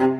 Halo 0.00 0.16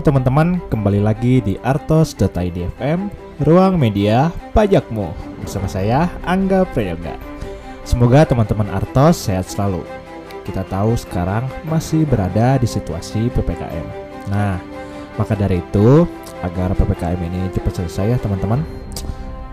teman-teman, 0.00 0.64
kembali 0.72 1.04
lagi 1.04 1.44
di 1.44 1.60
artos.id 1.60 2.56
FM, 2.80 3.12
ruang 3.44 3.76
media 3.76 4.32
pajakmu. 4.56 5.12
Bersama 5.44 5.68
saya, 5.68 6.08
Angga 6.24 6.64
Prayoga. 6.72 7.20
Semoga 7.84 8.24
teman-teman 8.24 8.72
Artos 8.72 9.28
sehat 9.28 9.44
selalu. 9.44 9.84
Kita 10.48 10.64
tahu 10.64 10.96
sekarang 10.96 11.44
masih 11.68 12.08
berada 12.08 12.56
di 12.56 12.64
situasi 12.64 13.28
PPKM. 13.28 13.84
Nah, 14.32 14.56
maka 15.20 15.36
dari 15.36 15.60
itu, 15.60 16.08
agar 16.40 16.72
PPKM 16.72 17.20
ini 17.28 17.44
cepat 17.52 17.84
selesai 17.84 18.16
ya 18.16 18.18
teman-teman. 18.24 18.83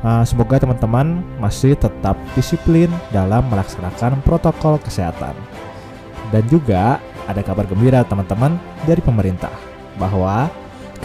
Uh, 0.02 0.25
semoga 0.25 0.57
teman-teman 0.57 1.21
masih 1.38 1.77
tetap 1.77 2.18
disiplin 2.33 2.89
dalam 3.13 3.45
melaksanakan 3.54 4.18
protokol 4.25 4.81
kesehatan. 4.81 5.37
Dan 6.33 6.41
juga 6.50 6.97
ada 7.29 7.41
kabar 7.46 7.69
gembira 7.69 8.01
teman-teman 8.01 8.57
dari 8.89 8.97
pemerintah 8.97 9.54
bahwa 10.01 10.50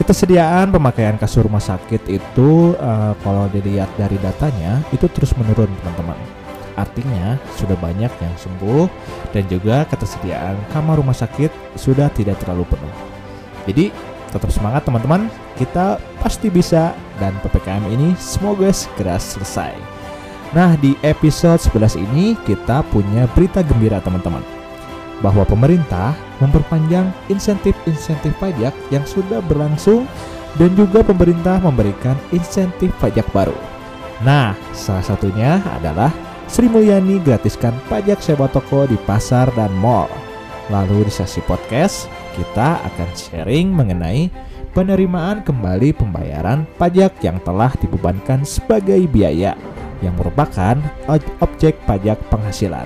ketersediaan 0.01 0.73
pemakaian 0.73 1.21
kasur 1.21 1.45
rumah 1.45 1.61
sakit 1.61 2.09
itu 2.09 2.73
uh, 2.81 3.13
kalau 3.21 3.53
dilihat 3.53 3.93
dari 4.01 4.17
datanya 4.17 4.81
itu 4.89 5.05
terus 5.13 5.37
menurun 5.37 5.69
teman-teman. 5.85 6.17
Artinya 6.77 7.41
sudah 7.57 7.77
banyak 7.77 8.13
yang 8.13 8.35
sembuh 8.37 8.89
dan 9.33 9.45
juga 9.49 9.85
ketersediaan 9.89 10.57
kamar 10.73 11.01
rumah 11.01 11.17
sakit 11.17 11.77
sudah 11.77 12.09
tidak 12.13 12.41
terlalu 12.41 12.65
penuh. 12.69 12.95
Jadi 13.69 13.93
tetap 14.37 14.53
semangat 14.53 14.85
teman-teman, 14.85 15.33
kita 15.57 15.97
pasti 16.21 16.53
bisa 16.53 16.93
dan 17.17 17.33
PPKM 17.41 17.89
ini 17.89 18.13
semoga 18.21 18.69
segera 18.71 19.17
selesai. 19.17 19.73
Nah, 20.55 20.79
di 20.79 20.95
episode 21.03 21.59
11 21.59 21.99
ini 21.99 22.39
kita 22.47 22.87
punya 22.95 23.27
berita 23.35 23.65
gembira 23.67 23.99
teman-teman 23.99 24.45
bahwa 25.25 25.49
pemerintah 25.49 26.13
memperpanjang 26.45 27.09
insentif-insentif 27.33 28.37
pajak 28.37 28.77
yang 28.93 29.05
sudah 29.09 29.41
berlangsung 29.49 30.05
dan 30.61 30.73
juga 30.77 31.01
pemerintah 31.05 31.61
memberikan 31.61 32.17
insentif 32.33 32.93
pajak 33.01 33.25
baru. 33.33 33.57
Nah, 34.25 34.57
salah 34.73 35.05
satunya 35.05 35.61
adalah 35.77 36.13
Sri 36.49 36.71
Mulyani 36.71 37.21
gratiskan 37.21 37.75
pajak 37.91 38.23
sewa 38.23 38.49
toko 38.49 38.89
di 38.89 38.97
pasar 39.05 39.51
dan 39.59 39.73
mall. 39.77 40.09
Lalu 40.73 41.07
di 41.07 41.13
sesi 41.13 41.43
podcast, 41.45 42.11
kita 42.37 42.85
akan 42.85 43.09
sharing 43.17 43.73
mengenai 43.73 44.29
penerimaan 44.77 45.41
kembali 45.41 45.97
pembayaran 45.97 46.69
pajak 46.77 47.17
yang 47.25 47.41
telah 47.41 47.73
dibebankan 47.81 48.45
sebagai 48.45 49.09
biaya 49.09 49.57
yang 50.05 50.13
merupakan 50.21 50.77
objek 51.41 51.81
pajak 51.89 52.21
penghasilan. 52.29 52.85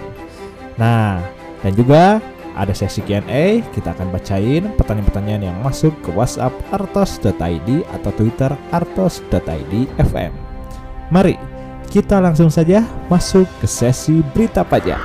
Nah, 0.78 1.18
dan 1.60 1.72
juga 1.74 2.22
ada 2.54 2.74
sesi 2.74 3.02
Q&A, 3.02 3.62
kita 3.74 3.94
akan 3.94 4.10
bacain 4.14 4.70
pertanyaan-pertanyaan 4.74 5.50
yang 5.50 5.58
masuk 5.62 5.94
ke 6.02 6.10
WhatsApp 6.14 6.54
artos.id 6.70 7.68
atau 7.90 8.10
Twitter 8.14 8.50
artos.id 8.70 9.74
FM. 9.98 10.32
Mari 11.10 11.34
kita 11.90 12.22
langsung 12.22 12.54
saja 12.54 12.86
masuk 13.10 13.50
ke 13.58 13.66
sesi 13.66 14.22
berita 14.30 14.62
pajak. 14.62 15.02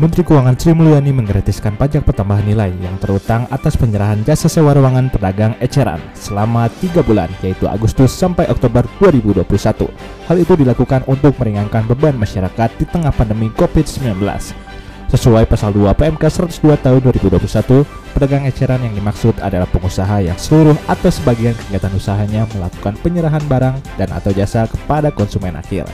Menteri 0.00 0.24
Keuangan 0.24 0.56
Sri 0.56 0.72
Mulyani 0.72 1.12
menggratiskan 1.12 1.76
pajak 1.76 2.08
pertambahan 2.08 2.48
nilai 2.48 2.72
yang 2.80 2.96
terutang 3.04 3.44
atas 3.52 3.76
penyerahan 3.76 4.24
jasa 4.24 4.48
sewa 4.48 4.72
ruangan 4.72 5.12
pedagang 5.12 5.52
eceran 5.60 6.00
selama 6.16 6.72
3 6.80 7.04
bulan 7.04 7.28
yaitu 7.44 7.68
Agustus 7.68 8.08
sampai 8.08 8.48
Oktober 8.48 8.80
2021. 8.96 9.44
Hal 10.24 10.36
itu 10.40 10.56
dilakukan 10.56 11.04
untuk 11.04 11.36
meringankan 11.36 11.84
beban 11.84 12.16
masyarakat 12.16 12.80
di 12.80 12.88
tengah 12.88 13.12
pandemi 13.12 13.52
COVID-19. 13.52 14.24
Sesuai 15.12 15.44
pasal 15.44 15.76
2 15.76 15.92
PMK 15.92 16.24
102 16.48 16.80
tahun 16.80 17.00
2021, 17.04 17.84
pedagang 18.16 18.48
eceran 18.48 18.80
yang 18.80 18.96
dimaksud 18.96 19.36
adalah 19.44 19.68
pengusaha 19.68 20.24
yang 20.24 20.40
seluruh 20.40 20.80
atau 20.88 21.12
sebagian 21.12 21.52
kegiatan 21.52 21.92
usahanya 21.92 22.48
melakukan 22.56 22.96
penyerahan 23.04 23.44
barang 23.44 23.76
dan 24.00 24.08
atau 24.16 24.32
jasa 24.32 24.64
kepada 24.64 25.12
konsumen 25.12 25.60
akhir. 25.60 25.84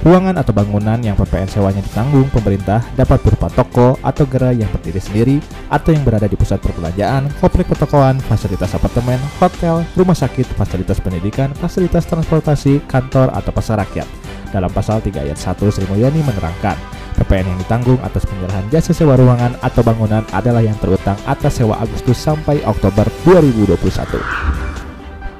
Ruangan 0.00 0.40
atau 0.40 0.56
bangunan 0.56 0.96
yang 1.04 1.12
PPN 1.12 1.44
sewanya 1.44 1.84
ditanggung 1.84 2.24
pemerintah 2.32 2.80
dapat 2.96 3.20
berupa 3.20 3.52
toko 3.52 4.00
atau 4.00 4.24
gerai 4.24 4.56
yang 4.56 4.72
berdiri 4.72 4.96
sendiri 4.96 5.36
atau 5.68 5.92
yang 5.92 6.00
berada 6.08 6.24
di 6.24 6.40
pusat 6.40 6.56
perbelanjaan, 6.64 7.28
komplek 7.36 7.68
pertokoan, 7.68 8.16
fasilitas 8.24 8.72
apartemen, 8.72 9.20
hotel, 9.36 9.84
rumah 10.00 10.16
sakit, 10.16 10.48
fasilitas 10.56 11.04
pendidikan, 11.04 11.52
fasilitas 11.52 12.08
transportasi, 12.08 12.80
kantor, 12.88 13.28
atau 13.36 13.52
pasar 13.52 13.84
rakyat. 13.84 14.08
Dalam 14.48 14.72
pasal 14.72 15.04
3 15.04 15.20
ayat 15.20 15.36
1 15.36 15.68
Sri 15.68 15.84
Mulyani 15.92 16.24
menerangkan, 16.24 16.80
PPN 17.20 17.52
yang 17.52 17.58
ditanggung 17.60 18.00
atas 18.00 18.24
penyerahan 18.24 18.64
jasa 18.72 18.96
sewa 18.96 19.20
ruangan 19.20 19.52
atau 19.60 19.84
bangunan 19.84 20.24
adalah 20.32 20.64
yang 20.64 20.80
terutang 20.80 21.20
atas 21.28 21.60
sewa 21.60 21.76
Agustus 21.76 22.16
sampai 22.16 22.64
Oktober 22.64 23.04
2021. 23.28 24.49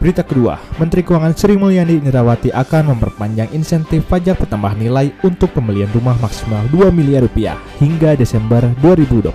Berita 0.01 0.25
kedua, 0.25 0.57
Menteri 0.81 1.05
Keuangan 1.05 1.37
Sri 1.37 1.61
Mulyani 1.61 2.01
Indrawati 2.01 2.49
akan 2.49 2.97
memperpanjang 2.97 3.53
insentif 3.53 4.01
pajak 4.09 4.41
pertambahan 4.41 4.81
nilai 4.81 5.13
untuk 5.21 5.53
pembelian 5.53 5.93
rumah 5.93 6.17
maksimal 6.17 6.65
2 6.73 6.89
miliar 6.89 7.21
rupiah 7.21 7.61
hingga 7.77 8.17
Desember 8.17 8.65
2021. 8.81 9.29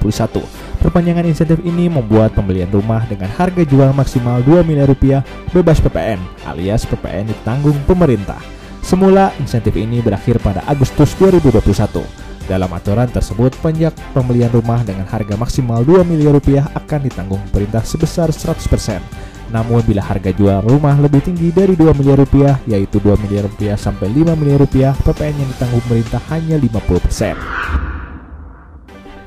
Perpanjangan 0.81 1.30
insentif 1.30 1.62
ini 1.62 1.86
membuat 1.86 2.34
pembelian 2.34 2.74
rumah 2.74 3.06
dengan 3.06 3.30
harga 3.38 3.62
jual 3.62 3.94
maksimal 3.94 4.42
2 4.42 4.66
miliar 4.66 4.90
rupiah 4.90 5.22
bebas 5.54 5.78
PPN 5.78 6.18
alias 6.50 6.81
PPN 6.90 7.30
ditanggung 7.30 7.78
pemerintah. 7.86 8.42
Semula 8.81 9.38
insentif 9.38 9.78
ini 9.78 10.02
berakhir 10.02 10.42
pada 10.42 10.66
Agustus 10.66 11.14
2021. 11.22 12.02
Dalam 12.50 12.74
aturan 12.74 13.09
tersebut, 13.14 13.54
pajak 13.62 13.94
pembelian 14.18 14.50
rumah 14.50 14.81
dengan 14.81 15.06
harga 15.06 15.38
maksimal 15.38 15.86
2 15.86 16.02
miliar 16.09 16.34
rupiah 16.34 16.66
akan 16.74 17.06
ditanggung 17.06 17.42
pemerintah 17.54 17.86
sebesar 17.86 18.34
100%. 18.34 19.34
Namun 19.53 19.85
bila 19.85 20.01
harga 20.01 20.33
jual 20.33 20.66
rumah 20.66 20.97
lebih 20.97 21.22
tinggi 21.22 21.53
dari 21.53 21.78
2 21.78 21.94
miliar 21.97 22.17
rupiah, 22.17 22.57
yaitu 22.66 22.97
2 22.97 23.13
miliar 23.22 23.45
rupiah 23.45 23.78
sampai 23.78 24.09
5 24.09 24.33
miliar 24.33 24.59
rupiah, 24.61 24.94
PPN 25.06 25.35
yang 25.45 25.50
ditanggung 25.53 25.83
pemerintah 25.85 26.22
hanya 26.33 26.56
50%. 26.57 27.85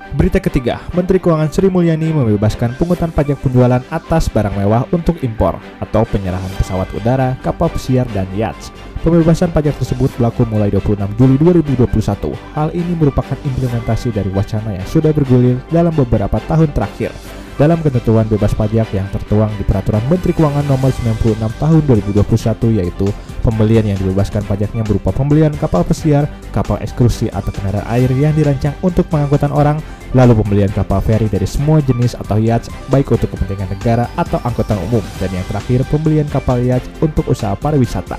Berita 0.08 0.40
ketiga, 0.40 0.80
Menteri 0.96 1.20
Keuangan 1.20 1.52
Sri 1.52 1.68
Mulyani 1.68 2.10
membebaskan 2.10 2.74
pungutan 2.80 3.12
pajak 3.12 3.38
penjualan 3.44 3.84
atas 3.92 4.32
barang 4.32 4.56
mewah 4.56 4.88
untuk 4.90 5.20
impor 5.20 5.60
atau 5.84 6.02
penyerahan 6.08 6.48
pesawat 6.56 6.88
udara, 6.96 7.36
kapal 7.44 7.68
pesiar, 7.68 8.08
dan 8.16 8.24
yachts. 8.32 8.72
Pembebasan 9.04 9.52
pajak 9.52 9.76
tersebut 9.78 10.10
berlaku 10.16 10.48
mulai 10.48 10.72
26 10.72 11.12
Juli 11.14 11.36
2021. 11.38 12.34
Hal 12.56 12.74
ini 12.74 12.92
merupakan 12.96 13.36
implementasi 13.36 14.10
dari 14.10 14.32
wacana 14.32 14.80
yang 14.80 14.86
sudah 14.88 15.12
bergulir 15.12 15.60
dalam 15.70 15.92
beberapa 15.92 16.40
tahun 16.50 16.72
terakhir 16.72 17.12
dalam 17.58 17.82
ketentuan 17.82 18.24
bebas 18.30 18.54
pajak 18.54 18.86
yang 18.94 19.04
tertuang 19.10 19.50
di 19.58 19.66
Peraturan 19.66 20.00
Menteri 20.06 20.30
Keuangan 20.30 20.62
Nomor 20.70 20.94
96 20.94 21.42
Tahun 21.58 21.82
2021 21.91 22.78
yaitu 22.78 23.10
pembelian 23.42 23.82
yang 23.82 23.98
dibebaskan 23.98 24.46
pajaknya 24.46 24.86
berupa 24.86 25.10
pembelian 25.10 25.50
kapal 25.58 25.82
pesiar, 25.82 26.30
kapal 26.54 26.78
eksklusi 26.78 27.26
atau 27.34 27.50
kendaraan 27.50 27.84
air 27.91 28.08
yang 28.14 28.30
dirancang 28.38 28.78
untuk 28.80 29.10
pengangkutan 29.10 29.50
orang, 29.50 29.82
lalu 30.14 30.38
pembelian 30.38 30.70
kapal 30.70 31.02
feri 31.02 31.26
dari 31.26 31.50
semua 31.50 31.82
jenis 31.82 32.14
atau 32.14 32.38
yacht 32.38 32.70
baik 32.94 33.10
untuk 33.10 33.34
kepentingan 33.34 33.74
negara 33.74 34.06
atau 34.14 34.38
angkutan 34.47 34.78
umum 34.88 35.02
dan 35.18 35.28
yang 35.34 35.44
terakhir 35.50 35.82
pembelian 35.91 36.30
kapal 36.30 36.62
yacht 36.62 36.86
untuk 37.02 37.26
usaha 37.26 37.58
pariwisata. 37.58 38.16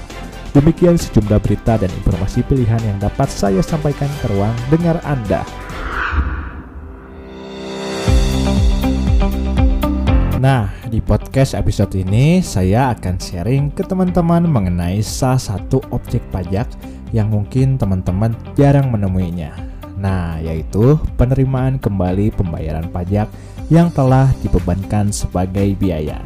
Demikian 0.51 0.97
sejumlah 0.97 1.39
berita 1.39 1.77
dan 1.77 1.93
informasi 1.93 2.41
pilihan 2.43 2.81
yang 2.81 2.97
dapat 2.99 3.29
saya 3.29 3.61
sampaikan 3.63 4.09
ke 4.19 4.33
ruang 4.33 4.53
dengar 4.67 4.97
Anda. 5.05 5.45
Nah, 10.39 10.71
di 10.87 11.03
podcast 11.03 11.51
episode 11.51 11.91
ini 11.99 12.39
saya 12.39 12.95
akan 12.95 13.19
sharing 13.19 13.75
ke 13.75 13.83
teman-teman 13.83 14.47
mengenai 14.47 15.03
salah 15.03 15.35
satu 15.35 15.83
objek 15.91 16.23
pajak 16.31 16.63
yang 17.11 17.27
mungkin 17.27 17.75
teman-teman 17.75 18.31
jarang 18.55 18.87
menemuinya. 18.87 19.51
Nah, 19.99 20.39
yaitu 20.39 20.95
penerimaan 21.19 21.75
kembali 21.75 22.31
pembayaran 22.39 22.87
pajak 22.87 23.27
yang 23.67 23.91
telah 23.91 24.31
dibebankan 24.39 25.11
sebagai 25.11 25.75
biaya. 25.75 26.23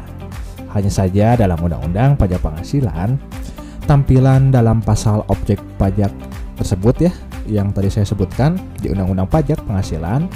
Hanya 0.70 0.94
saja 0.94 1.34
dalam 1.34 1.58
Undang-Undang 1.58 2.14
Pajak 2.14 2.38
Penghasilan, 2.38 3.18
tampilan 3.90 4.54
dalam 4.54 4.78
pasal 4.78 5.26
objek 5.26 5.58
pajak 5.74 6.14
tersebut 6.54 7.10
ya, 7.10 7.12
yang 7.50 7.74
tadi 7.74 7.90
saya 7.90 8.06
sebutkan 8.06 8.62
di 8.78 8.94
Undang-Undang 8.94 9.26
Pajak 9.26 9.58
Penghasilan, 9.66 10.30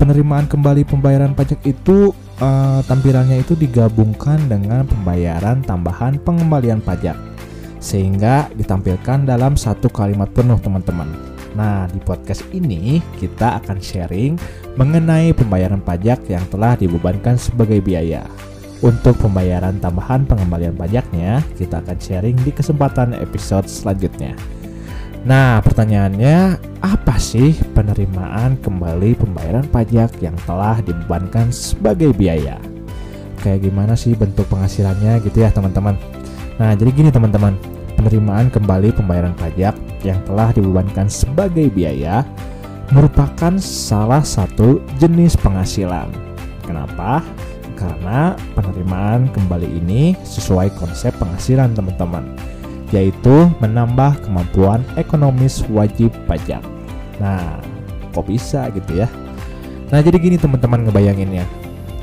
penerimaan 0.00 0.48
kembali 0.48 0.88
pembayaran 0.88 1.36
pajak 1.36 1.60
itu 1.68 2.16
uh, 2.40 2.80
tampilannya 2.88 3.44
itu 3.44 3.54
digabungkan 3.54 4.40
dengan 4.48 4.88
pembayaran 4.88 5.62
tambahan 5.62 6.18
pengembalian 6.20 6.82
pajak 6.82 7.16
sehingga 7.80 8.52
ditampilkan 8.56 9.24
dalam 9.24 9.56
satu 9.56 9.88
kalimat 9.88 10.28
penuh 10.36 10.60
teman-teman. 10.60 11.08
Nah, 11.56 11.88
di 11.90 11.98
podcast 12.04 12.44
ini 12.52 13.00
kita 13.16 13.58
akan 13.64 13.80
sharing 13.80 14.36
mengenai 14.76 15.32
pembayaran 15.32 15.80
pajak 15.80 16.22
yang 16.28 16.44
telah 16.52 16.76
dibebankan 16.76 17.40
sebagai 17.40 17.80
biaya. 17.80 18.22
Untuk 18.80 19.16
pembayaran 19.20 19.76
tambahan 19.76 20.24
pengembalian 20.24 20.72
pajaknya, 20.72 21.44
kita 21.56 21.84
akan 21.84 21.98
sharing 22.00 22.36
di 22.44 22.52
kesempatan 22.52 23.12
episode 23.12 23.68
selanjutnya. 23.68 24.32
Nah, 25.20 25.60
pertanyaannya, 25.60 26.56
apa 26.80 27.20
sih 27.20 27.52
penerimaan 27.76 28.56
kembali 28.64 29.20
pembayaran 29.20 29.68
pajak 29.68 30.16
yang 30.24 30.32
telah 30.48 30.80
dibebankan 30.80 31.52
sebagai 31.52 32.16
biaya? 32.16 32.56
Kayak 33.44 33.68
gimana 33.68 33.92
sih 34.00 34.16
bentuk 34.16 34.48
penghasilannya 34.48 35.20
gitu 35.28 35.44
ya 35.44 35.52
teman-teman? 35.52 36.00
Nah, 36.56 36.72
jadi 36.72 36.88
gini 36.88 37.10
teman-teman, 37.12 37.52
penerimaan 38.00 38.48
kembali 38.48 38.96
pembayaran 38.96 39.36
pajak 39.36 39.76
yang 40.08 40.16
telah 40.24 40.56
dibebankan 40.56 41.12
sebagai 41.12 41.68
biaya 41.68 42.24
merupakan 42.88 43.60
salah 43.60 44.24
satu 44.24 44.80
jenis 44.96 45.36
penghasilan. 45.36 46.08
Kenapa? 46.64 47.20
Karena 47.76 48.32
penerimaan 48.56 49.28
kembali 49.36 49.68
ini 49.84 50.16
sesuai 50.24 50.72
konsep 50.80 51.12
penghasilan 51.20 51.76
teman-teman 51.76 52.49
yaitu 52.90 53.50
menambah 53.62 54.22
kemampuan 54.26 54.82
ekonomis 54.98 55.62
wajib 55.70 56.10
pajak. 56.26 56.62
Nah, 57.22 57.62
kok 58.10 58.26
bisa 58.26 58.70
gitu 58.74 59.02
ya? 59.02 59.08
Nah, 59.90 59.98
jadi 60.02 60.18
gini 60.18 60.36
teman-teman 60.38 60.86
ngebayanginnya. 60.86 61.46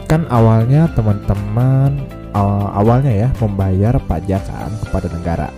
Kan 0.07 0.23
awalnya 0.31 0.87
teman-teman 0.95 1.99
awal 2.31 2.71
awalnya 2.75 3.27
ya 3.27 3.29
membayar 3.43 3.95
pajak 3.99 4.43
kan 4.47 4.71
kepada 4.87 5.07
negara. 5.11 5.49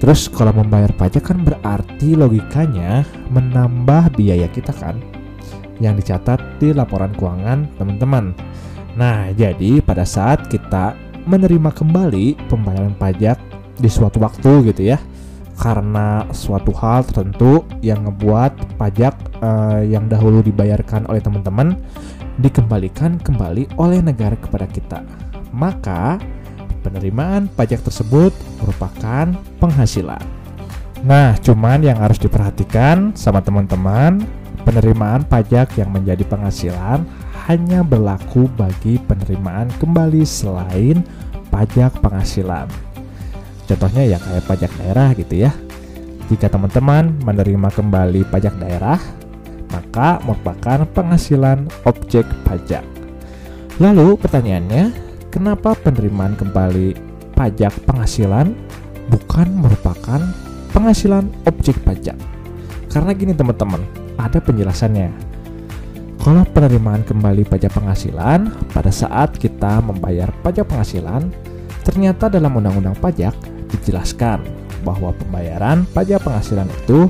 Terus 0.00 0.32
kalau 0.32 0.56
membayar 0.56 0.88
pajak 0.96 1.28
kan 1.28 1.44
berarti 1.44 2.16
logikanya 2.16 3.04
menambah 3.28 4.16
biaya 4.16 4.48
kita 4.48 4.72
kan 4.72 4.96
yang 5.76 5.96
dicatat 5.96 6.40
di 6.56 6.72
laporan 6.72 7.12
keuangan 7.12 7.68
teman-teman. 7.76 8.32
Nah, 8.96 9.28
jadi 9.36 9.84
pada 9.84 10.08
saat 10.08 10.48
kita 10.48 10.96
menerima 11.28 11.68
kembali 11.72 12.48
pembayaran 12.48 12.96
pajak 12.96 13.49
di 13.80 13.88
suatu 13.88 14.20
waktu 14.20 14.70
gitu 14.70 14.92
ya 14.92 15.00
karena 15.60 16.24
suatu 16.32 16.72
hal 16.72 17.04
tertentu 17.04 17.68
yang 17.84 18.08
ngebuat 18.08 18.80
pajak 18.80 19.12
uh, 19.44 19.84
yang 19.84 20.08
dahulu 20.08 20.40
dibayarkan 20.40 21.04
oleh 21.08 21.20
teman-teman 21.20 21.76
dikembalikan 22.40 23.20
kembali 23.20 23.68
oleh 23.76 24.00
negara 24.00 24.32
kepada 24.40 24.64
kita. 24.64 25.04
Maka 25.52 26.16
penerimaan 26.80 27.52
pajak 27.52 27.84
tersebut 27.84 28.32
merupakan 28.64 29.36
penghasilan. 29.60 30.24
Nah, 31.04 31.36
cuman 31.44 31.84
yang 31.84 32.00
harus 32.00 32.16
diperhatikan 32.16 33.12
sama 33.12 33.44
teman-teman, 33.44 34.24
penerimaan 34.64 35.28
pajak 35.28 35.76
yang 35.76 35.92
menjadi 35.92 36.24
penghasilan 36.24 37.04
hanya 37.48 37.84
berlaku 37.84 38.48
bagi 38.56 38.96
penerimaan 39.04 39.68
kembali 39.76 40.24
selain 40.24 41.04
pajak 41.52 42.00
penghasilan. 42.00 42.89
Contohnya 43.70 44.02
ya 44.02 44.18
kayak 44.18 44.50
pajak 44.50 44.70
daerah 44.82 45.14
gitu 45.14 45.46
ya. 45.46 45.54
Jika 46.26 46.50
teman-teman 46.50 47.14
menerima 47.22 47.70
kembali 47.70 48.26
pajak 48.26 48.58
daerah, 48.58 48.98
maka 49.70 50.18
merupakan 50.26 50.82
penghasilan 50.90 51.70
objek 51.86 52.26
pajak. 52.42 52.82
Lalu 53.78 54.18
pertanyaannya, 54.18 54.90
kenapa 55.30 55.78
penerimaan 55.78 56.34
kembali 56.34 56.98
pajak 57.38 57.86
penghasilan 57.86 58.50
bukan 59.06 59.48
merupakan 59.54 60.18
penghasilan 60.74 61.30
objek 61.46 61.78
pajak? 61.86 62.18
Karena 62.90 63.14
gini 63.14 63.38
teman-teman, 63.38 63.86
ada 64.18 64.42
penjelasannya. 64.42 65.30
Kalau 66.20 66.42
penerimaan 66.50 67.06
kembali 67.06 67.46
pajak 67.46 67.70
penghasilan 67.70 68.50
pada 68.74 68.90
saat 68.90 69.38
kita 69.38 69.78
membayar 69.80 70.28
pajak 70.42 70.66
penghasilan, 70.66 71.30
ternyata 71.86 72.28
dalam 72.28 72.52
undang-undang 72.52 72.98
pajak 72.98 73.32
dijelaskan 73.72 74.42
bahwa 74.82 75.12
pembayaran 75.16 75.84
pajak 75.92 76.24
penghasilan 76.24 76.68
itu 76.84 77.08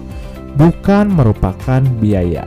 bukan 0.58 1.10
merupakan 1.10 1.82
biaya. 2.02 2.46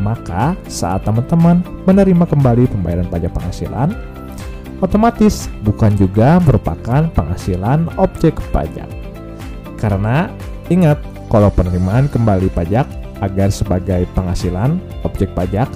Maka 0.00 0.54
saat 0.70 1.02
teman-teman 1.02 1.62
menerima 1.84 2.24
kembali 2.26 2.70
pembayaran 2.70 3.10
pajak 3.10 3.34
penghasilan, 3.34 3.90
otomatis 4.78 5.50
bukan 5.66 5.92
juga 5.98 6.38
merupakan 6.42 7.10
penghasilan 7.10 7.90
objek 7.98 8.38
pajak. 8.54 8.86
Karena 9.76 10.30
ingat, 10.70 11.00
kalau 11.30 11.50
penerimaan 11.50 12.06
kembali 12.10 12.50
pajak 12.54 12.86
agar 13.20 13.52
sebagai 13.52 14.08
penghasilan 14.16 14.80
objek 15.04 15.30
pajak 15.36 15.68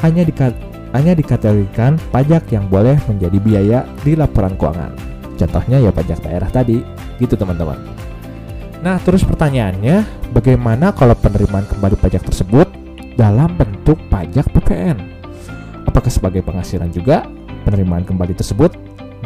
hanya 0.00 0.22
dikat 0.22 0.54
hanya 0.96 1.12
dikategorikan 1.12 2.00
pajak 2.08 2.48
yang 2.48 2.64
boleh 2.72 2.96
menjadi 3.04 3.38
biaya 3.42 3.78
di 4.00 4.16
laporan 4.16 4.56
keuangan. 4.56 5.17
Contohnya 5.38 5.78
ya 5.78 5.94
pajak 5.94 6.18
daerah 6.26 6.50
tadi, 6.50 6.82
gitu 7.22 7.38
teman-teman. 7.38 7.78
Nah, 8.82 8.98
terus 9.02 9.22
pertanyaannya, 9.22 10.30
bagaimana 10.34 10.90
kalau 10.90 11.14
penerimaan 11.14 11.66
kembali 11.66 11.94
pajak 11.98 12.26
tersebut 12.26 12.66
dalam 13.14 13.54
bentuk 13.54 13.98
pajak 14.10 14.50
PPN? 14.54 14.98
Apakah 15.86 16.10
sebagai 16.10 16.42
penghasilan 16.42 16.90
juga 16.90 17.26
penerimaan 17.62 18.02
kembali 18.06 18.34
tersebut? 18.38 18.74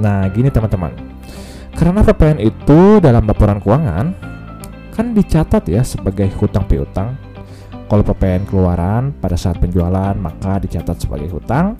Nah, 0.00 0.24
gini 0.32 0.48
teman-teman. 0.48 0.92
Karena 1.72 2.04
PPN 2.04 2.38
itu 2.40 3.00
dalam 3.00 3.24
laporan 3.24 3.60
keuangan 3.60 4.06
kan 4.92 5.06
dicatat 5.16 5.64
ya 5.68 5.80
sebagai 5.84 6.28
hutang 6.36 6.68
piutang. 6.68 7.16
Kalau 7.88 8.00
PPN 8.04 8.48
keluaran 8.48 9.12
pada 9.12 9.36
saat 9.36 9.60
penjualan 9.60 10.16
maka 10.16 10.56
dicatat 10.60 10.96
sebagai 10.96 11.28
hutang, 11.28 11.76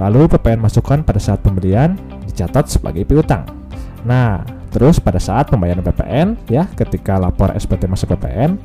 lalu 0.00 0.24
PPN 0.24 0.60
masukan 0.60 1.04
pada 1.04 1.20
saat 1.20 1.44
pembelian 1.44 2.00
dicatat 2.24 2.72
sebagai 2.72 3.04
piutang. 3.04 3.59
Nah, 4.04 4.44
terus 4.72 4.96
pada 5.02 5.20
saat 5.20 5.52
pembayaran 5.52 5.84
PPN 5.84 6.38
ya, 6.48 6.64
ketika 6.72 7.20
lapor 7.20 7.52
SPT 7.56 7.84
masuk 7.90 8.16
PPN 8.16 8.56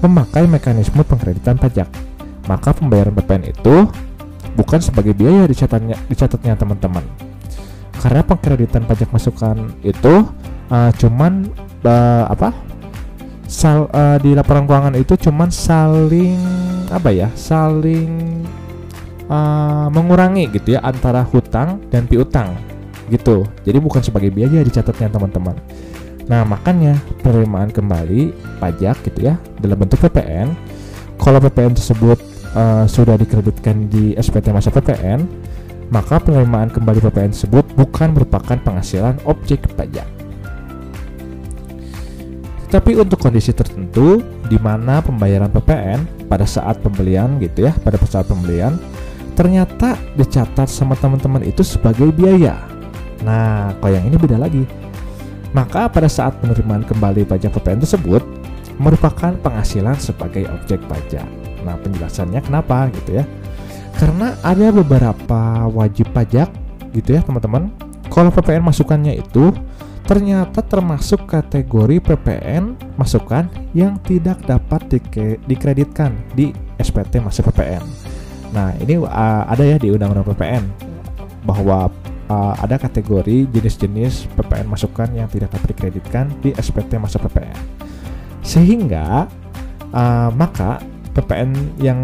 memakai 0.00 0.48
mekanisme 0.48 1.04
pengkreditan 1.04 1.60
pajak. 1.60 1.88
Maka 2.48 2.74
pembayaran 2.74 3.14
PPN 3.14 3.54
itu 3.54 3.86
bukan 4.58 4.80
sebagai 4.82 5.14
biaya 5.14 5.46
dicatatnya 5.46 5.96
dicatatnya 6.08 6.58
teman-teman. 6.58 7.04
Karena 8.02 8.26
pengkreditan 8.26 8.82
pajak 8.88 9.14
masukan 9.14 9.70
itu 9.86 10.26
uh, 10.72 10.90
cuman 10.98 11.46
uh, 11.86 12.26
apa? 12.26 12.50
Sal, 13.46 13.84
uh, 13.92 14.16
di 14.16 14.32
laporan 14.32 14.64
keuangan 14.64 14.96
itu 14.96 15.14
cuman 15.28 15.52
saling 15.52 16.40
apa 16.88 17.12
ya? 17.12 17.28
Saling 17.36 18.42
uh, 19.28 19.86
mengurangi 19.92 20.50
gitu 20.50 20.74
ya 20.74 20.80
antara 20.82 21.22
hutang 21.22 21.78
dan 21.92 22.08
piutang 22.08 22.56
gitu. 23.12 23.44
Jadi 23.68 23.78
bukan 23.78 24.00
sebagai 24.00 24.32
biaya 24.32 24.64
dicatatnya 24.64 25.12
teman-teman. 25.12 25.56
Nah 26.26 26.48
makanya 26.48 26.96
penerimaan 27.20 27.68
kembali 27.68 28.32
pajak 28.56 29.04
gitu 29.12 29.28
ya 29.28 29.36
dalam 29.60 29.76
bentuk 29.76 30.00
PPN. 30.00 30.56
Kalau 31.20 31.38
PPN 31.38 31.76
tersebut 31.76 32.18
uh, 32.56 32.88
sudah 32.88 33.14
dikreditkan 33.20 33.86
di 33.92 34.16
SPT 34.16 34.50
masa 34.50 34.72
PPN, 34.72 35.22
maka 35.92 36.18
penerimaan 36.18 36.72
kembali 36.72 36.98
PPN 37.04 37.36
tersebut 37.36 37.68
bukan 37.76 38.16
merupakan 38.16 38.56
penghasilan 38.58 39.20
objek 39.28 39.68
pajak. 39.76 40.08
Tapi 42.72 42.96
untuk 42.96 43.20
kondisi 43.20 43.52
tertentu 43.52 44.24
di 44.48 44.56
mana 44.56 45.04
pembayaran 45.04 45.52
PPN 45.52 46.24
pada 46.24 46.48
saat 46.48 46.80
pembelian 46.80 47.36
gitu 47.36 47.68
ya, 47.68 47.76
pada 47.84 48.00
saat 48.00 48.24
pembelian 48.24 48.80
ternyata 49.32 49.96
dicatat 50.16 50.68
sama 50.68 50.96
teman-teman 50.96 51.40
itu 51.44 51.64
sebagai 51.64 52.12
biaya 52.12 52.71
Nah, 53.22 53.74
kalau 53.78 53.94
yang 53.94 54.06
ini 54.06 54.18
beda 54.18 54.38
lagi. 54.38 54.66
Maka 55.52 55.86
pada 55.86 56.08
saat 56.08 56.38
penerimaan 56.40 56.82
kembali 56.82 57.28
pajak 57.28 57.52
PPN 57.60 57.84
tersebut 57.84 58.24
merupakan 58.80 59.36
penghasilan 59.36 60.00
sebagai 60.00 60.48
objek 60.48 60.80
pajak. 60.88 61.28
Nah, 61.62 61.76
penjelasannya 61.78 62.40
kenapa 62.40 62.88
gitu 62.90 63.20
ya? 63.20 63.24
Karena 64.00 64.34
ada 64.40 64.72
beberapa 64.72 65.68
wajib 65.68 66.10
pajak 66.10 66.48
gitu 66.96 67.14
ya, 67.14 67.20
teman-teman. 67.22 67.68
Kalau 68.08 68.32
PPN 68.32 68.64
masukannya 68.64 69.20
itu 69.20 69.52
ternyata 70.02 70.64
termasuk 70.66 71.30
kategori 71.30 72.02
PPN 72.02 72.74
masukan 72.98 73.46
yang 73.72 73.96
tidak 74.02 74.42
dapat 74.44 74.98
dikreditkan 75.46 76.12
di 76.34 76.50
SPT 76.80 77.22
masuk 77.22 77.52
PPN. 77.52 77.84
Nah, 78.52 78.74
ini 78.82 79.00
uh, 79.00 79.44
ada 79.48 79.64
ya 79.64 79.80
di 79.80 79.88
Undang-Undang 79.88 80.28
PPN 80.34 80.64
bahwa 81.46 81.88
uh, 82.28 82.54
ada 82.60 82.78
kategori 82.78 83.48
jenis-jenis 83.50 84.30
PPN 84.36 84.66
masukan 84.68 85.08
yang 85.14 85.26
tidak 85.26 85.54
dapat 85.54 85.74
dikreditkan 85.74 86.30
di 86.44 86.54
SPT 86.54 87.00
masa 87.00 87.18
PPN. 87.18 87.58
Sehingga 88.42 89.26
uh, 89.94 90.30
maka 90.34 90.82
PPN 91.12 91.76
yang 91.80 92.00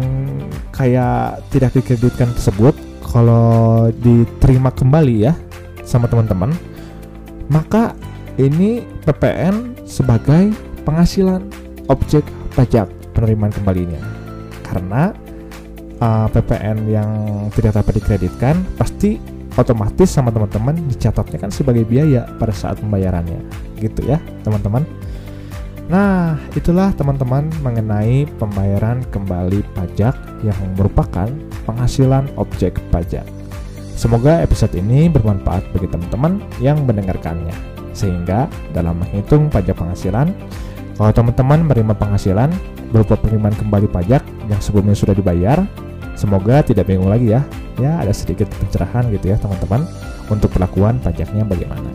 kayak 0.69 1.43
tidak 1.49 1.75
dikreditkan 1.77 2.29
tersebut 2.37 2.77
kalau 3.01 3.89
diterima 3.89 4.69
kembali 4.69 5.15
ya 5.29 5.33
sama 5.81 6.05
teman-teman, 6.05 6.53
maka 7.49 7.97
ini 8.37 8.85
PPN 9.03 9.83
sebagai 9.89 10.53
penghasilan 10.85 11.41
objek 11.89 12.21
pajak 12.53 12.85
penerimaan 13.17 13.51
kembalinya. 13.51 13.99
Karena 14.61 15.09
uh, 15.97 16.27
PPN 16.29 16.77
yang 16.85 17.09
tidak 17.57 17.81
dapat 17.81 17.97
dikreditkan 17.97 18.61
pasti 18.77 19.38
otomatis 19.59 20.07
sama 20.07 20.31
teman-teman 20.31 20.79
dicatatnya 20.87 21.37
kan 21.37 21.51
sebagai 21.51 21.83
biaya 21.83 22.25
pada 22.39 22.55
saat 22.55 22.79
pembayarannya 22.79 23.43
gitu 23.77 24.07
ya 24.07 24.17
teman-teman 24.47 24.87
Nah, 25.89 26.37
itulah 26.53 26.93
teman-teman 26.93 27.49
mengenai 27.65 28.29
pembayaran 28.37 29.01
kembali 29.09 29.65
pajak 29.73 30.13
yang 30.45 30.53
merupakan 30.77 31.25
penghasilan 31.65 32.29
objek 32.37 32.77
pajak. 32.93 33.25
Semoga 33.97 34.45
episode 34.45 34.77
ini 34.77 35.09
bermanfaat 35.09 35.65
bagi 35.73 35.89
teman-teman 35.89 36.45
yang 36.61 36.85
mendengarkannya. 36.85 37.51
Sehingga 37.97 38.45
dalam 38.69 39.01
menghitung 39.01 39.49
pajak 39.49 39.81
penghasilan, 39.81 40.29
kalau 40.93 41.09
teman-teman 41.09 41.65
menerima 41.65 41.97
penghasilan 41.97 42.53
berupa 42.93 43.17
penerimaan 43.17 43.57
kembali 43.57 43.89
pajak 43.89 44.21
yang 44.45 44.61
sebelumnya 44.61 44.93
sudah 44.93 45.17
dibayar, 45.17 45.65
semoga 46.13 46.61
tidak 46.61 46.85
bingung 46.85 47.09
lagi 47.09 47.33
ya. 47.33 47.41
Ya, 47.79 47.95
ada 47.95 48.11
sedikit 48.11 48.51
pencerahan 48.59 49.07
gitu 49.07 49.31
ya 49.31 49.39
teman-teman 49.39 49.87
untuk 50.27 50.51
perlakuan 50.51 50.99
pajaknya 50.99 51.47
bagaimana. 51.47 51.87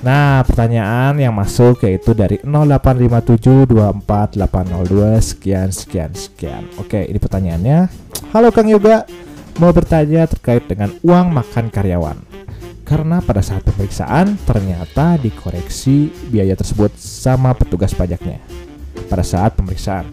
Nah, 0.00 0.40
pertanyaan 0.48 1.20
yang 1.20 1.36
masuk 1.36 1.84
yaitu 1.84 2.16
dari 2.16 2.40
0857248002 2.40 5.20
sekian 5.20 5.68
sekian 5.68 6.16
sekian. 6.16 6.64
Oke, 6.80 7.04
ini 7.04 7.20
pertanyaannya. 7.20 7.92
Halo 8.32 8.48
Kang 8.48 8.72
Yoga, 8.72 9.04
mau 9.60 9.76
bertanya 9.76 10.24
terkait 10.24 10.64
dengan 10.64 10.96
uang 11.04 11.36
makan 11.36 11.68
karyawan. 11.68 12.16
Karena 12.90 13.22
pada 13.22 13.38
saat 13.38 13.62
pemeriksaan 13.62 14.34
ternyata 14.42 15.14
dikoreksi 15.14 16.10
biaya 16.26 16.58
tersebut 16.58 16.90
sama 16.98 17.54
petugas 17.54 17.94
pajaknya 17.94 18.42
pada 19.06 19.22
saat 19.22 19.54
pemeriksaan. 19.54 20.10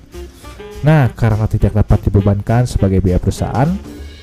Nah, 0.85 1.09
karena 1.17 1.49
tidak 1.49 1.73
dapat 1.73 2.05
dibebankan 2.05 2.69
sebagai 2.69 3.01
biaya 3.01 3.17
perusahaan, 3.17 3.65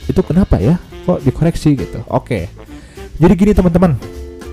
itu 0.06 0.22
kenapa 0.22 0.62
ya? 0.62 0.78
Kok 1.02 1.26
dikoreksi 1.26 1.74
gitu? 1.74 1.98
Oke. 2.06 2.46
Jadi 3.18 3.32
gini 3.34 3.50
teman-teman, 3.50 3.98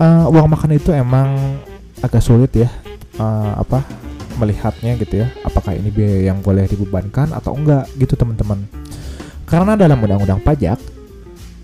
uh, 0.01 0.25
uang 0.33 0.49
makan 0.49 0.81
itu 0.81 0.89
emang 0.89 1.61
agak 2.01 2.25
sulit 2.25 2.49
ya 2.57 2.69
uh, 3.21 3.61
apa 3.61 3.85
melihatnya 4.41 4.97
gitu 4.97 5.21
ya 5.21 5.27
apakah 5.45 5.77
ini 5.77 5.93
biaya 5.93 6.33
yang 6.33 6.41
boleh 6.41 6.65
dibebankan 6.65 7.29
atau 7.35 7.53
enggak 7.53 7.85
gitu 8.01 8.17
teman-teman 8.17 8.65
karena 9.45 9.77
dalam 9.77 10.01
undang-undang 10.01 10.41
pajak 10.41 10.81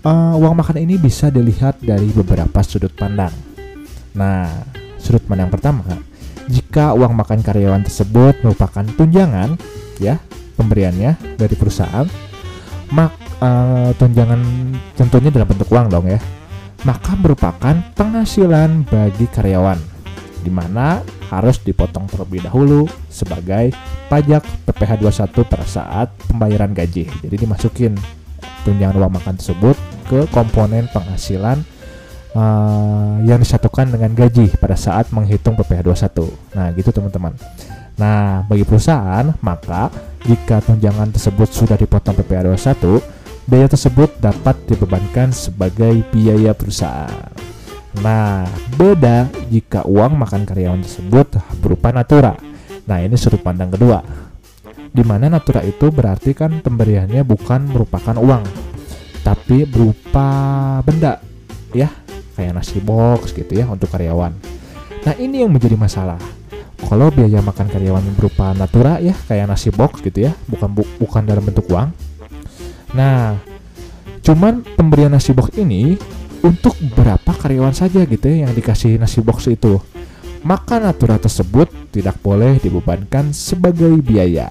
uh, 0.04 0.34
uang 0.36 0.54
makan 0.58 0.82
ini 0.82 1.00
bisa 1.00 1.32
dilihat 1.32 1.80
dari 1.82 2.10
beberapa 2.12 2.60
sudut 2.62 2.92
pandang 2.92 3.32
nah 4.14 4.50
sudut 4.98 5.22
pandang 5.24 5.48
pertama 5.48 5.84
jika 6.48 6.96
uang 6.96 7.12
makan 7.14 7.40
karyawan 7.44 7.84
tersebut 7.84 8.40
merupakan 8.42 8.84
tunjangan 8.96 9.54
ya 10.02 10.18
pemberiannya 10.58 11.38
dari 11.38 11.54
perusahaan 11.54 12.08
mak 12.92 13.12
uh, 13.38 13.92
tunjangan 13.96 14.40
tentunya 14.96 15.30
dalam 15.30 15.48
bentuk 15.48 15.68
uang 15.70 15.92
dong 15.92 16.08
ya 16.08 16.18
maka 16.86 17.18
merupakan 17.18 17.74
penghasilan 17.98 18.86
bagi 18.86 19.26
karyawan, 19.26 19.78
di 20.46 20.50
mana 20.52 21.02
harus 21.26 21.58
dipotong 21.58 22.06
terlebih 22.06 22.46
dahulu 22.46 22.86
sebagai 23.10 23.74
pajak 24.06 24.46
PPh 24.62 25.02
21 25.02 25.50
pada 25.50 25.66
saat 25.66 26.08
pembayaran 26.30 26.70
gaji. 26.70 27.10
Jadi 27.10 27.34
dimasukin 27.34 27.98
tunjangan 28.62 28.94
uang 28.94 29.12
makan 29.18 29.34
tersebut 29.42 29.74
ke 30.08 30.24
komponen 30.32 30.88
penghasilan 30.88 31.60
uh, 32.32 33.20
yang 33.22 33.38
disatukan 33.38 33.92
dengan 33.92 34.16
gaji 34.16 34.48
pada 34.56 34.74
saat 34.74 35.12
menghitung 35.12 35.54
PPh 35.54 35.84
21. 35.84 36.56
Nah, 36.56 36.66
gitu 36.74 36.90
teman-teman. 36.90 37.36
Nah, 37.98 38.46
bagi 38.46 38.64
perusahaan, 38.64 39.26
maka 39.44 39.92
jika 40.24 40.64
tunjangan 40.64 41.12
tersebut 41.12 41.48
sudah 41.50 41.76
dipotong 41.76 42.16
PPh 42.16 42.40
21, 42.56 43.02
biaya 43.48 43.66
tersebut 43.68 44.10
dapat 44.22 44.56
dibebankan 44.70 45.34
sebagai 45.34 46.02
biaya 46.14 46.54
perusahaan. 46.54 47.32
Nah, 47.98 48.46
beda 48.78 49.26
jika 49.50 49.82
uang 49.82 50.14
makan 50.14 50.46
karyawan 50.46 50.86
tersebut 50.86 51.42
berupa 51.58 51.90
natura. 51.90 52.38
Nah, 52.86 53.02
ini 53.02 53.18
sudut 53.18 53.42
pandang 53.42 53.74
kedua. 53.74 54.00
Di 54.88 55.02
mana 55.04 55.28
natura 55.28 55.60
itu 55.66 55.90
berarti 55.90 56.32
kan 56.32 56.62
pemberiannya 56.62 57.20
bukan 57.26 57.66
merupakan 57.68 58.16
uang, 58.16 58.67
tapi 59.22 59.64
berupa 59.68 60.28
benda, 60.82 61.22
ya, 61.74 61.90
kayak 62.38 62.58
nasi 62.58 62.78
box 62.82 63.34
gitu 63.34 63.58
ya 63.58 63.66
untuk 63.68 63.90
karyawan. 63.90 64.32
Nah, 65.04 65.14
ini 65.16 65.42
yang 65.42 65.52
menjadi 65.52 65.78
masalah. 65.78 66.20
Kalau 66.78 67.10
biaya 67.10 67.42
makan 67.42 67.66
karyawan 67.68 68.04
berupa 68.14 68.54
natura 68.54 69.02
ya, 69.02 69.12
kayak 69.26 69.50
nasi 69.50 69.68
box 69.68 70.00
gitu 70.00 70.30
ya, 70.30 70.32
bukan 70.46 70.70
bu 70.72 70.82
bukan 71.02 71.26
dalam 71.26 71.42
bentuk 71.42 71.66
uang, 71.68 71.90
Nah, 72.96 73.36
cuman 74.24 74.64
pemberian 74.64 75.12
nasi 75.12 75.36
box 75.36 75.52
ini 75.60 76.00
untuk 76.40 76.72
berapa 76.96 77.28
karyawan 77.36 77.76
saja 77.76 78.06
gitu 78.08 78.24
ya 78.30 78.48
yang 78.48 78.52
dikasih 78.56 78.96
nasi 78.96 79.20
box 79.20 79.50
itu. 79.50 79.76
Maka 80.46 80.78
natura 80.78 81.18
tersebut 81.18 81.68
tidak 81.90 82.16
boleh 82.22 82.56
dibebankan 82.62 83.34
sebagai 83.34 83.90
biaya. 84.00 84.48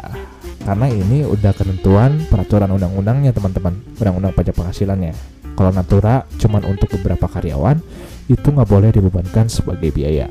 Karena 0.67 0.91
ini 0.91 1.23
udah 1.23 1.55
ketentuan 1.55 2.27
peraturan 2.27 2.67
undang-undangnya 2.75 3.31
teman-teman, 3.31 3.79
undang-undang 4.03 4.35
pajak 4.35 4.51
penghasilannya. 4.51 5.15
Kalau 5.55 5.71
natura 5.71 6.27
cuman 6.35 6.67
untuk 6.67 6.91
beberapa 6.99 7.23
karyawan, 7.31 7.79
itu 8.27 8.43
nggak 8.43 8.67
boleh 8.67 8.91
dibebankan 8.91 9.47
sebagai 9.47 9.95
biaya. 9.95 10.27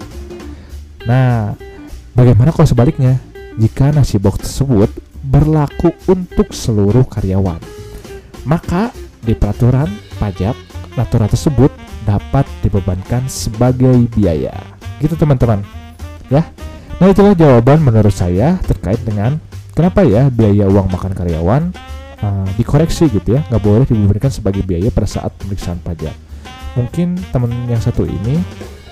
Nah, 1.08 1.56
bagaimana 2.12 2.52
kalau 2.52 2.68
sebaliknya? 2.68 3.16
Jika 3.56 3.88
nasi 3.96 4.20
box 4.20 4.44
tersebut 4.44 4.92
berlaku 5.24 5.96
untuk 6.04 6.52
seluruh 6.52 7.08
karyawan, 7.08 7.56
maka 8.44 8.92
di 9.24 9.32
peraturan 9.32 9.88
pajak 10.20 10.52
natura 11.00 11.32
tersebut 11.32 11.72
dapat 12.04 12.44
dibebankan 12.60 13.24
sebagai 13.24 14.04
biaya. 14.12 14.52
Gitu 15.00 15.16
teman-teman. 15.16 15.64
Ya. 16.28 16.44
Nah, 17.00 17.08
itulah 17.08 17.32
jawaban 17.32 17.80
menurut 17.80 18.12
saya 18.12 18.60
terkait 18.68 19.00
dengan 19.00 19.40
kenapa 19.76 20.00
ya 20.08 20.32
biaya 20.32 20.64
uang 20.64 20.88
makan 20.88 21.12
karyawan 21.12 21.62
uh, 22.24 22.48
dikoreksi 22.56 23.12
gitu 23.12 23.36
ya, 23.36 23.44
nggak 23.52 23.62
boleh 23.62 23.84
dibebankan 23.84 24.32
sebagai 24.32 24.64
biaya 24.64 24.88
pada 24.88 25.04
saat 25.04 25.30
pemeriksaan 25.36 25.78
pajak. 25.84 26.16
Mungkin 26.74 27.20
teman 27.28 27.52
yang 27.68 27.80
satu 27.84 28.08
ini 28.08 28.40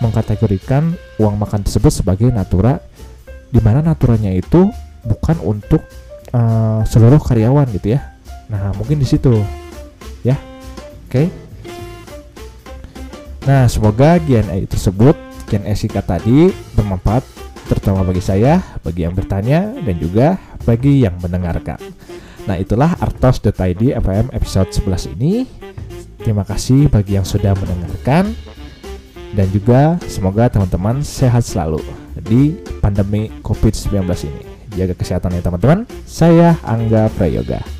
mengkategorikan 0.04 0.92
uang 1.16 1.40
makan 1.40 1.64
tersebut 1.64 2.04
sebagai 2.04 2.28
natura 2.28 2.76
di 3.48 3.58
mana 3.64 3.80
naturanya 3.80 4.28
itu 4.30 4.68
bukan 5.08 5.40
untuk 5.40 5.80
uh, 6.36 6.84
seluruh 6.84 7.20
karyawan 7.20 7.68
gitu 7.72 7.96
ya 7.96 8.14
Nah, 8.48 8.76
mungkin 8.76 9.00
di 9.00 9.06
situ. 9.08 9.32
Ya. 10.22 10.36
Oke. 11.08 11.10
Okay. 11.10 11.26
Nah, 13.44 13.68
semoga 13.68 14.16
GNE 14.16 14.64
tersebut, 14.64 15.16
GNE 15.48 15.76
singkat 15.76 16.08
tadi 16.08 16.48
bermanfaat 16.72 17.24
terutama 17.68 18.04
bagi 18.04 18.20
saya, 18.24 18.60
bagi 18.80 19.04
yang 19.04 19.12
bertanya 19.12 19.72
dan 19.84 19.96
juga 20.00 20.40
bagi 20.64 21.04
yang 21.04 21.16
mendengarkan. 21.20 21.78
Nah, 22.44 22.60
itulah 22.60 22.92
artos.id 23.00 23.82
FM 23.96 24.32
episode 24.32 24.68
11 24.68 25.16
ini. 25.16 25.48
Terima 26.20 26.44
kasih 26.44 26.88
bagi 26.88 27.16
yang 27.16 27.24
sudah 27.24 27.52
mendengarkan 27.56 28.32
dan 29.34 29.46
juga 29.52 30.00
semoga 30.08 30.48
teman-teman 30.48 31.04
sehat 31.04 31.44
selalu 31.44 31.84
di 32.24 32.56
pandemi 32.80 33.28
COVID-19 33.44 34.08
ini. 34.28 34.42
Jaga 34.74 34.94
kesehatan 34.96 35.36
ya 35.36 35.42
teman-teman. 35.44 35.84
Saya 36.08 36.56
Angga 36.64 37.12
Prayoga. 37.12 37.73